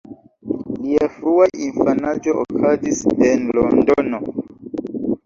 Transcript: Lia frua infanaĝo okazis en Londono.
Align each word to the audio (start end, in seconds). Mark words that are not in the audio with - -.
Lia 0.85 1.09
frua 1.17 1.49
infanaĝo 1.65 2.35
okazis 2.45 3.03
en 3.27 3.45
Londono. 3.59 4.23